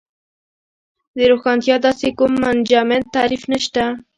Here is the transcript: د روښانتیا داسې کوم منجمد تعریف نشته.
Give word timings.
د 1.15 1.19
روښانتیا 1.31 1.75
داسې 1.85 2.07
کوم 2.17 2.31
منجمد 2.43 3.03
تعریف 3.15 3.43
نشته. 3.53 3.83